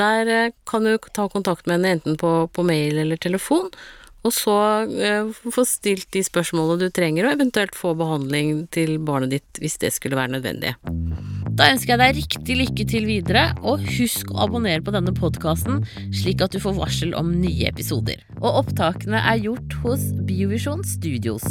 Der 0.00 0.22
eh, 0.32 0.52
kan 0.68 0.84
du 0.84 0.98
ta 1.12 1.28
kontakt 1.32 1.66
med 1.66 1.74
henne 1.76 1.90
enten 1.98 2.14
på, 2.20 2.30
på 2.52 2.60
mail 2.64 2.98
eller 3.04 3.16
telefon, 3.20 3.68
og 4.26 4.34
så 4.34 4.56
eh, 4.90 5.30
få 5.54 5.64
stilt 5.68 6.08
de 6.14 6.22
spørsmålene 6.26 6.86
du 6.86 6.94
trenger, 6.94 7.28
og 7.28 7.38
eventuelt 7.38 7.76
få 7.78 7.94
behandling 7.98 8.66
til 8.74 8.96
barnet 9.06 9.36
ditt 9.36 9.62
hvis 9.62 9.78
det 9.82 9.92
skulle 9.94 10.18
være 10.18 10.36
nødvendig. 10.36 10.74
Da 11.56 11.70
ønsker 11.72 11.94
jeg 11.94 12.00
deg 12.02 12.18
riktig 12.18 12.56
lykke 12.58 12.86
til 12.90 13.06
videre, 13.08 13.46
og 13.64 13.84
husk 13.96 14.32
å 14.34 14.42
abonnere 14.44 14.84
på 14.84 14.92
denne 14.92 15.14
podkasten, 15.16 15.86
slik 16.12 16.44
at 16.44 16.52
du 16.52 16.60
får 16.60 16.76
varsel 16.76 17.16
om 17.16 17.32
nye 17.40 17.70
episoder. 17.70 18.20
Og 18.42 18.66
opptakene 18.66 19.22
er 19.22 19.40
gjort 19.46 19.78
hos 19.86 20.10
Biovisjon 20.28 20.84
Studios. 20.84 21.46